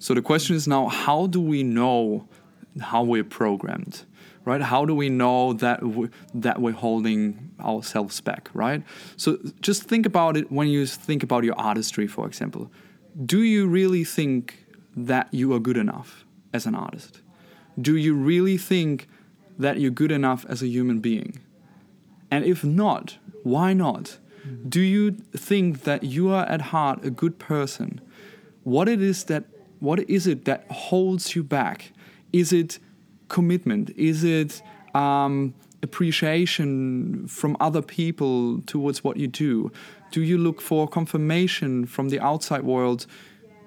[0.00, 2.28] So the question is now how do we know
[2.80, 4.04] how we're programmed?
[4.44, 4.62] Right?
[4.62, 8.82] How do we know that we, that we're holding ourselves back, right?
[9.16, 12.70] So just think about it when you think about your artistry, for example.
[13.26, 14.64] Do you really think
[14.96, 16.24] that you are good enough
[16.54, 17.20] as an artist?
[17.80, 19.08] Do you really think
[19.58, 21.40] that you're good enough as a human being?
[22.30, 24.18] And if not, why not?
[24.66, 28.00] Do you think that you are at heart a good person?
[28.62, 29.44] What it is that
[29.80, 31.92] what is it that holds you back?
[32.32, 32.78] Is it
[33.28, 33.90] commitment?
[33.90, 34.62] Is it
[34.94, 39.70] um, appreciation from other people towards what you do?
[40.10, 43.06] Do you look for confirmation from the outside world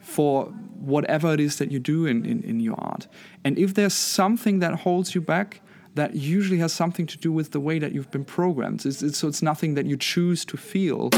[0.00, 0.46] for
[0.78, 3.06] whatever it is that you do in, in, in your art?
[3.44, 5.60] And if there's something that holds you back,
[5.94, 8.84] that usually has something to do with the way that you've been programmed.
[8.84, 11.10] It's, it's, so it's nothing that you choose to feel.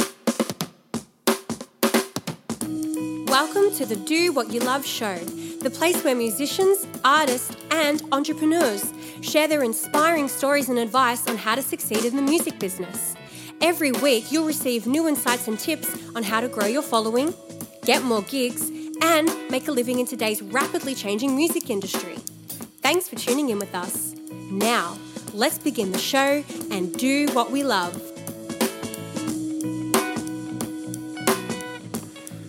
[3.77, 8.91] To the Do What You Love show, the place where musicians, artists, and entrepreneurs
[9.21, 13.15] share their inspiring stories and advice on how to succeed in the music business.
[13.61, 17.35] Every week, you'll receive new insights and tips on how to grow your following,
[17.83, 18.71] get more gigs,
[19.03, 22.17] and make a living in today's rapidly changing music industry.
[22.81, 24.15] Thanks for tuning in with us.
[24.51, 24.97] Now,
[25.35, 28.16] let's begin the show and do what we love.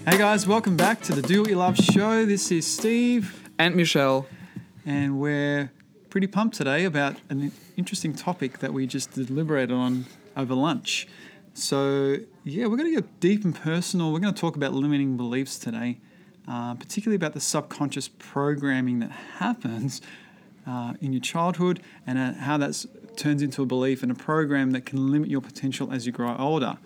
[0.10, 2.26] Hey guys, welcome back to the Do What You Love show.
[2.26, 4.26] This is Steve, And Michelle,
[4.86, 5.70] and we're
[6.10, 10.06] pretty pumped today about an interesting topic that we just deliberated on
[10.38, 11.10] over lunch.
[11.54, 14.14] So, yeah, we're going to get deep and personal.
[14.14, 15.98] We're going to talk about limiting beliefs today,
[16.48, 20.00] uh, particularly about the subconscious programming that happens
[20.66, 22.86] uh, in your childhood and uh, how that
[23.18, 26.34] turns into a belief and a program that can limit your potential as you grow
[26.38, 26.78] older.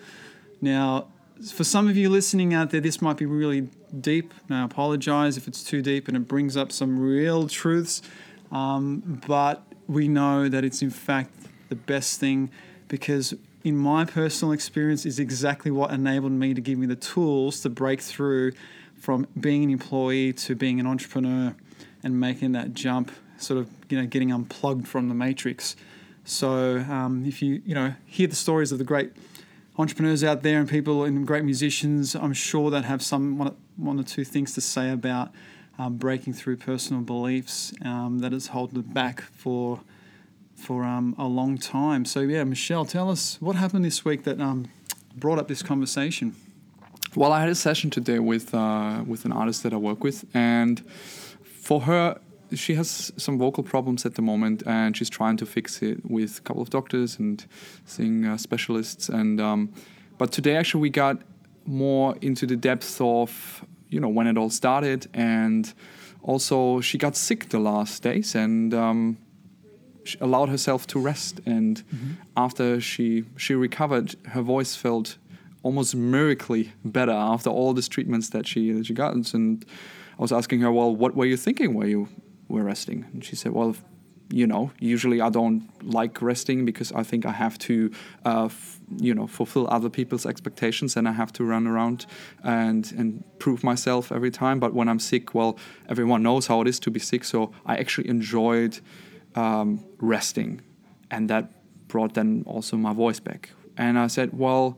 [0.59, 1.05] Now,
[1.49, 4.33] for some of you listening out there, this might be really deep.
[4.49, 8.01] Now, I apologize if it's too deep and it brings up some real truths,
[8.51, 11.31] um, but we know that it's in fact
[11.69, 12.51] the best thing
[12.87, 13.33] because,
[13.63, 17.69] in my personal experience, is exactly what enabled me to give me the tools to
[17.69, 18.51] break through
[18.95, 21.55] from being an employee to being an entrepreneur
[22.03, 25.75] and making that jump, sort of you know getting unplugged from the matrix.
[26.23, 29.11] So um, if you you know hear the stories of the great
[29.77, 33.99] entrepreneurs out there and people and great musicians, I'm sure that have some one, one
[33.99, 35.31] or two things to say about
[35.77, 39.81] um, breaking through personal beliefs um, that has held them back for
[40.55, 42.05] for um, a long time.
[42.05, 44.67] So yeah, Michelle, tell us what happened this week that um,
[45.15, 46.35] brought up this conversation.
[47.15, 50.25] well, I had a session today with uh, with an artist that I work with,
[50.33, 50.79] and
[51.43, 52.19] for her,
[52.53, 56.39] she has some vocal problems at the moment, and she's trying to fix it with
[56.39, 57.45] a couple of doctors and
[57.85, 59.09] seeing uh, specialists.
[59.09, 59.73] And um,
[60.17, 61.21] but today, actually, we got
[61.65, 65.73] more into the depth of you know when it all started, and
[66.23, 69.17] also she got sick the last days, and um,
[70.03, 71.39] she allowed herself to rest.
[71.45, 71.83] And
[72.35, 75.17] after she she recovered, her voice felt
[75.63, 79.13] almost miraculously better after all these treatments that she that she got.
[79.33, 79.65] And
[80.17, 82.07] I was asking her, well, what were you thinking while you
[82.51, 83.05] were resting?
[83.13, 83.75] And she said, well,
[84.31, 87.91] you know, usually I don't like resting because I think I have to,
[88.25, 92.05] uh, f- you know, fulfill other people's expectations and I have to run around
[92.43, 94.59] and and prove myself every time.
[94.59, 95.57] But when I'm sick, well,
[95.89, 98.79] everyone knows how it is to be sick, so I actually enjoyed
[99.35, 100.61] um, resting,
[101.09, 101.51] and that
[101.87, 103.49] brought then also my voice back.
[103.77, 104.77] And I said, well,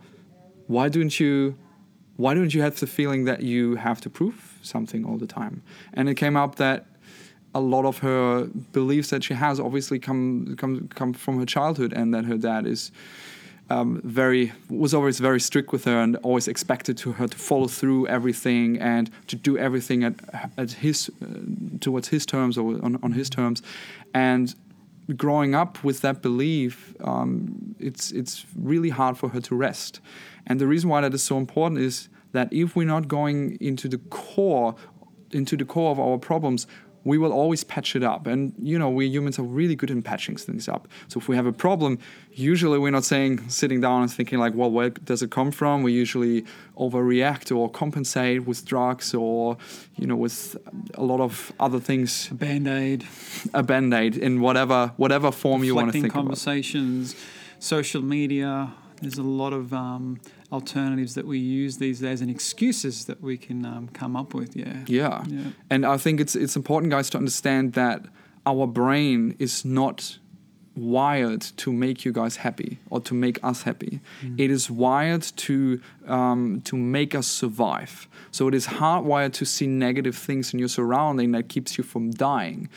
[0.67, 1.55] why don't you
[2.15, 5.63] why don't you have the feeling that you have to prove something all the time?
[5.93, 6.85] And it came up that
[7.55, 11.93] a lot of her beliefs that she has obviously come come come from her childhood,
[11.93, 12.91] and that her dad is
[13.69, 17.67] um, very was always very strict with her and always expected to her to follow
[17.67, 20.15] through everything and to do everything at
[20.57, 21.25] at his uh,
[21.79, 23.61] towards his terms or on, on his terms,
[24.13, 24.55] and
[25.15, 29.99] growing up with that belief, um, it's it's really hard for her to rest.
[30.45, 33.87] And the reason why that is so important is that if we're not going into
[33.87, 34.75] the core,
[35.31, 36.67] into the core of our problems,
[37.05, 38.27] we will always patch it up.
[38.27, 40.87] And you know, we humans are really good in patching things up.
[41.07, 41.99] So if we have a problem,
[42.33, 45.83] usually we're not saying sitting down and thinking like, well, where does it come from?
[45.83, 46.45] We usually
[46.77, 49.57] overreact or compensate with drugs or
[49.97, 50.57] you know with
[50.95, 53.05] a lot of other things A Band aid,
[53.53, 56.21] a band-aid in whatever whatever form you want to reflecting think about.
[56.21, 57.15] conversations,
[57.59, 58.73] social media.
[59.03, 60.19] There's a lot of um,
[60.51, 64.55] alternatives that we use these days and excuses that we can um, come up with.
[64.55, 64.83] Yeah.
[64.87, 65.23] Yeah.
[65.27, 65.51] Yeah.
[65.69, 68.05] And I think it's it's important guys to understand that
[68.45, 70.17] our brain is not
[70.75, 73.99] wired to make you guys happy or to make us happy.
[74.37, 78.07] It is wired to um, to make us survive.
[78.31, 82.11] So it is hardwired to see negative things in your surrounding that keeps you from
[82.11, 82.69] dying.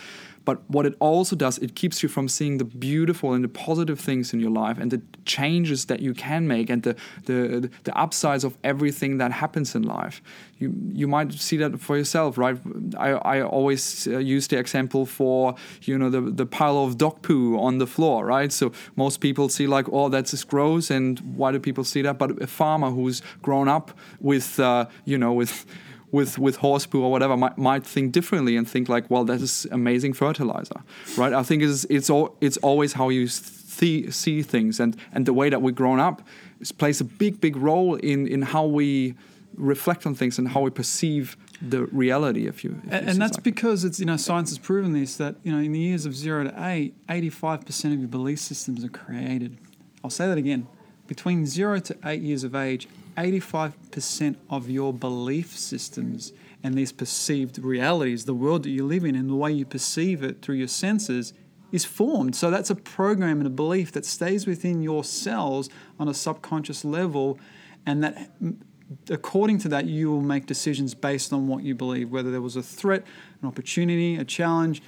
[0.46, 3.98] But what it also does, it keeps you from seeing the beautiful and the positive
[3.98, 6.94] things in your life and the changes that you can make and the
[7.24, 10.22] the, the upsides of everything that happens in life.
[10.58, 12.56] You you might see that for yourself, right?
[12.96, 17.22] I, I always uh, use the example for you know the the pile of dog
[17.22, 18.52] poo on the floor, right?
[18.52, 22.18] So most people see like, oh, that's just gross, and why do people see that?
[22.18, 23.90] But a farmer who's grown up
[24.20, 25.66] with uh, you know with
[26.12, 29.40] with with horse poo or whatever might, might think differently and think like, well, that
[29.40, 30.82] is amazing fertilizer,
[31.16, 31.32] right?
[31.32, 35.32] I think it's it's all it's always how you see see things and and the
[35.32, 36.22] way that we've grown up
[36.60, 39.14] is, plays a big big role in in how we
[39.56, 42.46] reflect on things and how we perceive the reality.
[42.46, 43.52] If you if And, and that's something.
[43.52, 46.14] because it's you know science has proven this that you know in the years of
[46.14, 49.56] zero to eight, 85 percent of your belief systems are created.
[50.04, 50.68] I'll say that again.
[51.06, 56.32] Between zero to eight years of age, 85% of your belief systems
[56.62, 60.22] and these perceived realities, the world that you live in and the way you perceive
[60.22, 61.32] it through your senses,
[61.72, 62.34] is formed.
[62.36, 65.68] So that's a program and a belief that stays within your cells
[65.98, 67.38] on a subconscious level,
[67.84, 68.30] and that
[69.10, 72.56] according to that, you will make decisions based on what you believe, whether there was
[72.56, 73.04] a threat,
[73.42, 74.82] an opportunity, a challenge.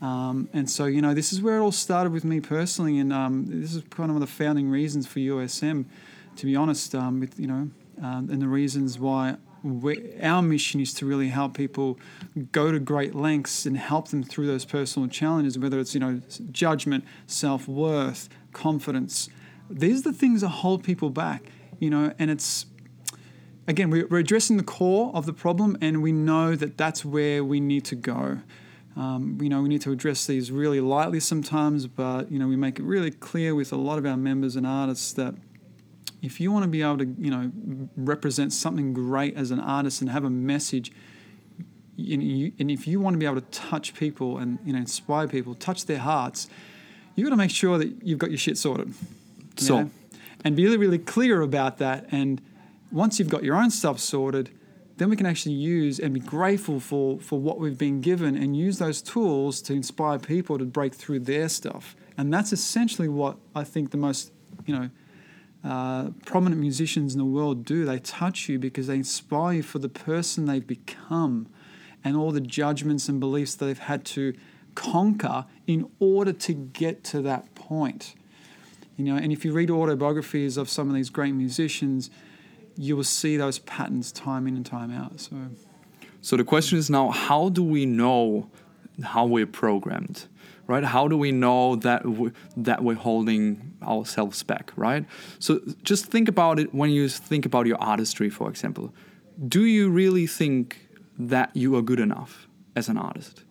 [0.00, 3.12] Um, and so, you know, this is where it all started with me personally, and
[3.12, 5.86] um, this is kind of one of the founding reasons for USM,
[6.36, 7.70] to be honest, um, with, you know,
[8.02, 9.36] um, and the reasons why
[10.22, 11.98] our mission is to really help people
[12.52, 16.20] go to great lengths and help them through those personal challenges, whether it's, you know,
[16.52, 19.28] judgment, self worth, confidence.
[19.70, 21.44] These are the things that hold people back,
[21.78, 22.66] you know, and it's,
[23.66, 27.42] again, we- we're addressing the core of the problem, and we know that that's where
[27.42, 28.40] we need to go.
[28.96, 32.56] Um, you know, we need to address these really lightly sometimes, but you know, we
[32.56, 35.34] make it really clear with a lot of our members and artists that
[36.24, 37.50] if you want to be able to, you know,
[37.96, 40.90] represent something great as an artist and have a message,
[41.96, 44.78] and, you, and if you want to be able to touch people and you know
[44.78, 46.48] inspire people, touch their hearts,
[47.14, 48.92] you got to make sure that you've got your shit sorted.
[49.56, 49.90] So- know?
[50.44, 52.06] and be really, really clear about that.
[52.10, 52.40] And
[52.92, 54.50] once you've got your own stuff sorted,
[54.98, 58.56] then we can actually use and be grateful for, for what we've been given and
[58.56, 61.96] use those tools to inspire people to break through their stuff.
[62.16, 64.32] And that's essentially what I think the most,
[64.66, 64.90] you know,
[65.64, 67.84] uh, prominent musicians in the world do.
[67.84, 71.48] They touch you because they inspire you for the person they've become
[72.04, 74.34] and all the judgments and beliefs they've had to
[74.74, 78.14] conquer in order to get to that point.
[78.96, 82.10] You know, and if you read autobiographies of some of these great musicians,
[82.76, 85.18] you will see those patterns time in and time out.
[85.20, 85.36] So
[86.20, 88.50] So the question is now, how do we know
[89.02, 90.26] how we're programmed,
[90.66, 90.84] right?
[90.84, 95.04] How do we know that we, that we're holding ourselves back, right?
[95.38, 98.94] So just think about it when you think about your artistry, for example.
[99.48, 100.88] Do you really think
[101.18, 102.46] that you are good enough
[102.76, 103.44] as an artist?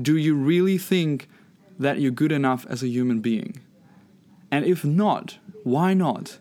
[0.00, 1.28] Do you really think
[1.78, 3.60] that you're good enough as a human being?
[4.50, 6.38] And if not, why not?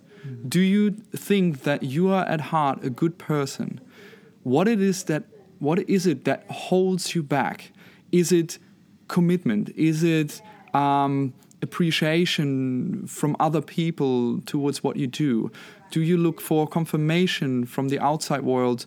[0.47, 3.81] Do you think that you are at heart a good person?
[4.43, 5.23] What it is that
[5.59, 7.71] what is it that holds you back?
[8.11, 8.59] Is it
[9.07, 9.69] commitment?
[9.75, 10.41] Is it
[10.73, 15.51] um, appreciation from other people towards what you do?
[15.91, 18.85] Do you look for confirmation from the outside world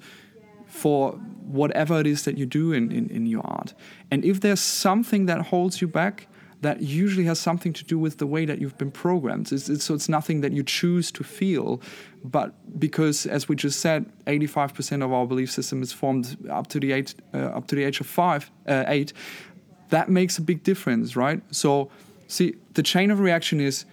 [0.67, 1.13] for
[1.47, 3.75] whatever it is that you do in, in, in your art?
[4.11, 6.27] And if there's something that holds you back,
[6.65, 9.53] that usually has something to do with the way that you've been programmed.
[9.53, 11.81] It's, it's, so it's nothing that you choose to feel,
[12.25, 16.81] but because, as we just said, 85% of our belief system is formed up to
[16.81, 19.13] the age, uh, up to the age of five, uh, eight.
[19.91, 21.43] That makes a big difference, right?
[21.51, 21.91] So,
[22.29, 23.85] see, the chain of reaction is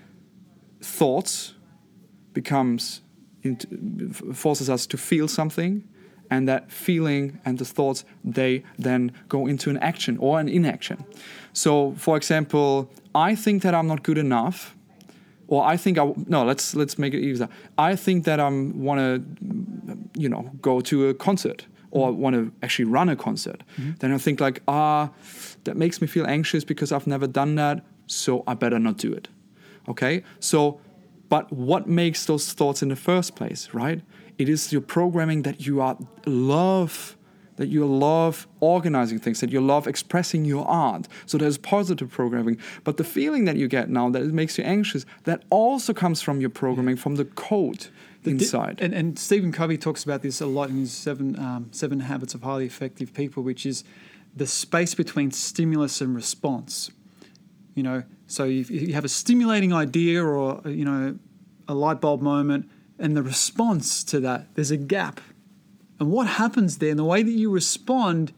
[0.82, 1.54] thoughts
[2.32, 3.02] becomes
[4.34, 5.84] forces us to feel something
[6.32, 11.06] and that feeling and the thoughts they then go into an action or an inaction.
[11.54, 14.76] So for example i think that i'm not good enough
[15.48, 19.00] or i think i no let's let's make it easier i think that i'm want
[19.00, 19.22] to
[20.16, 23.64] you know go to a concert or want to actually run a concert.
[24.00, 25.10] Then i think like ah
[25.66, 29.12] that makes me feel anxious because i've never done that so i better not do
[29.14, 29.28] it.
[29.88, 30.24] Okay?
[30.40, 30.80] So
[31.32, 34.00] but what makes those thoughts in the first place right?
[34.38, 37.16] It is your programming that you are love
[37.58, 41.08] that you love organizing things that you love expressing your art.
[41.26, 42.58] So there's positive programming.
[42.84, 46.22] But the feeling that you get now that it makes you anxious that also comes
[46.22, 47.88] from your programming from the code
[48.24, 48.80] The di- inside.
[48.82, 52.34] and, and Stephen Covey talks about this a lot in his seven um, seven habits
[52.34, 53.84] of highly effective people, which is
[54.36, 56.90] the space between stimulus and response.
[57.76, 61.18] You know, so if you have a stimulating idea or you know
[61.68, 65.20] a light bulb moment, and the response to that, there's a gap.
[66.00, 68.34] And what happens there, and the way that you respond,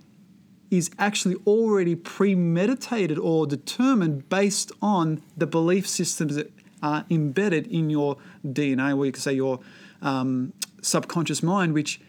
[0.71, 7.89] is actually already premeditated or determined based on the belief systems that are embedded in
[7.89, 9.59] your DNA, or you could say your
[10.01, 12.01] um, subconscious mind, which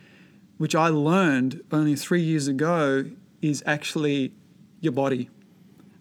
[0.57, 3.05] which I learned only three years ago
[3.43, 4.33] is actually
[4.81, 5.29] your body.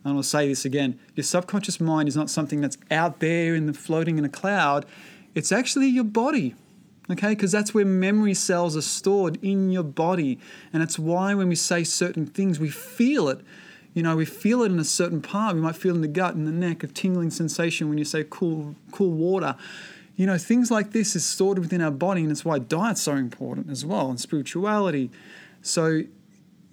[0.04, 3.66] And I'll say this again: your subconscious mind is not something that's out there in
[3.66, 4.86] the floating in a cloud.
[5.36, 6.56] It's actually your body.
[7.12, 10.40] Okay, because that's where memory cells are stored in your body.
[10.72, 13.42] And it's why when we say certain things, we feel it.
[13.94, 15.54] You know, we feel it in a certain part.
[15.54, 18.26] We might feel in the gut, in the neck, a tingling sensation when you say
[18.28, 19.56] cool, cool water.
[20.16, 23.16] You know, things like this is stored within our body, and it's why diet's so
[23.16, 25.12] important as well, and spirituality.
[25.62, 26.04] So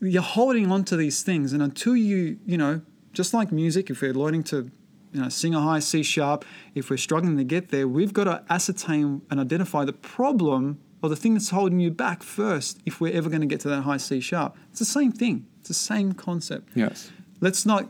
[0.00, 4.02] you're holding on to these things, and until you, you know, just like music, if
[4.02, 4.70] we're learning to
[5.12, 8.24] you know, sing a high C sharp, if we're struggling to get there, we've got
[8.24, 13.00] to ascertain and identify the problem or the thing that's holding you back first if
[13.00, 14.56] we're ever going to get to that high C sharp.
[14.70, 15.46] It's the same thing.
[15.58, 16.68] It's the same concept.
[16.74, 17.10] Yes.
[17.40, 17.88] Let's not,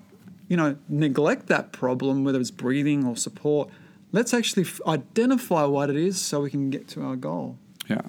[0.49, 3.69] you know, neglect that problem, whether it's breathing or support.
[4.13, 7.59] Let's actually f- identify what it is so we can get to our goal.
[7.89, 8.03] Yeah.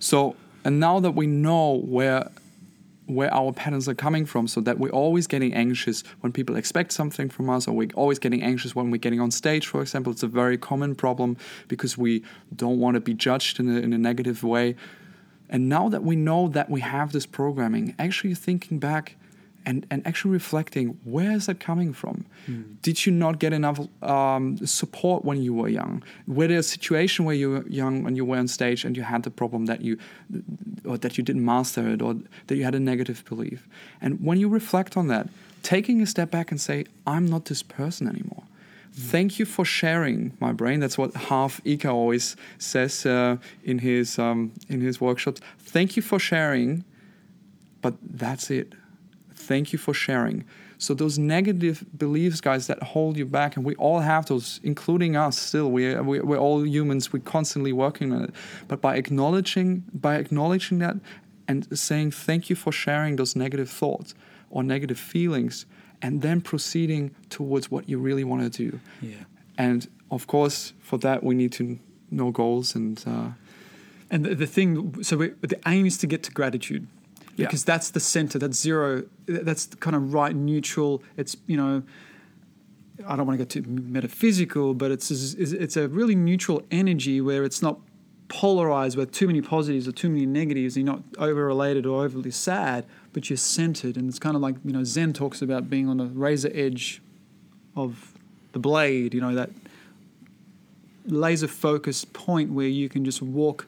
[0.00, 2.30] So, and now that we know where
[3.06, 6.92] where our patterns are coming from so that we're always getting anxious when people expect
[6.92, 10.12] something from us or we're always getting anxious when we're getting on stage for example.
[10.12, 11.36] It's a very common problem
[11.68, 12.22] because we
[12.54, 14.74] don't want to be judged in a, in a negative way.
[15.48, 19.16] And now that we know that we have this programming actually thinking back
[19.66, 22.24] and, and actually reflecting where is that coming from?
[22.48, 22.80] Mm.
[22.82, 26.04] did you not get enough um, support when you were young?
[26.28, 29.02] Were there a situation where you were young and you were on stage and you
[29.02, 29.98] had the problem that you
[30.86, 32.16] or that you didn't master it or
[32.46, 33.68] that you had a negative belief
[34.00, 35.28] and when you reflect on that
[35.62, 38.44] taking a step back and say i'm not this person anymore
[38.98, 40.80] Thank you for sharing my brain.
[40.80, 45.42] That's what Harv Eker always says uh, in his um, in his workshops.
[45.58, 46.82] Thank you for sharing,
[47.82, 48.72] but that's it
[49.36, 50.44] Thank you for sharing.
[50.78, 55.16] So those negative beliefs, guys, that hold you back, and we all have those, including
[55.16, 55.38] us.
[55.38, 57.12] Still, we, we we're all humans.
[57.12, 58.34] We're constantly working on it.
[58.68, 60.96] But by acknowledging by acknowledging that
[61.48, 64.14] and saying thank you for sharing those negative thoughts
[64.50, 65.66] or negative feelings,
[66.02, 68.80] and then proceeding towards what you really want to do.
[69.00, 69.24] Yeah.
[69.56, 71.78] And of course, for that we need to
[72.10, 73.02] know goals and.
[73.06, 73.28] Uh,
[74.08, 76.86] and the, the thing, so we, the aim is to get to gratitude
[77.36, 77.74] because yeah.
[77.74, 81.82] that's the center that's zero that's kind of right neutral it's you know
[83.06, 87.44] i don't want to get too metaphysical but it's it's a really neutral energy where
[87.44, 87.78] it's not
[88.28, 92.30] polarized with too many positives or too many negatives you're not over related or overly
[92.30, 95.88] sad but you're centered and it's kind of like you know zen talks about being
[95.88, 97.00] on the razor edge
[97.76, 98.14] of
[98.52, 99.50] the blade you know that
[101.06, 103.66] laser focused point where you can just walk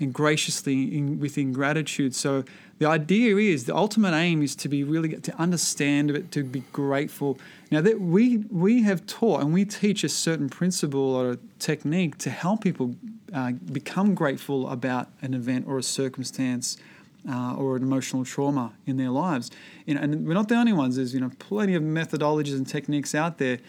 [0.00, 2.44] and graciously in, within gratitude so
[2.78, 6.60] the idea is the ultimate aim is to be really to understand it, to be
[6.72, 7.38] grateful.
[7.70, 12.18] Now that we we have taught and we teach a certain principle or a technique
[12.18, 12.96] to help people
[13.32, 16.76] uh, become grateful about an event or a circumstance.
[17.26, 19.50] Uh, or an emotional trauma in their lives,
[19.86, 20.96] you know, and we're not the only ones.
[20.96, 23.60] There's you know plenty of methodologies and techniques out there.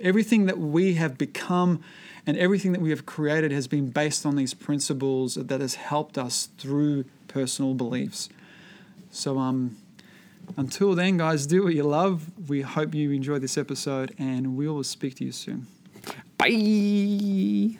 [0.00, 1.80] Everything that we have become
[2.26, 6.18] and everything that we have created has been based on these principles that has helped
[6.18, 8.28] us through personal beliefs.
[9.10, 9.76] So um,
[10.56, 12.30] until then, guys, do what you love.
[12.48, 15.66] We hope you enjoy this episode, and we will speak to you soon.
[16.38, 17.78] Bye.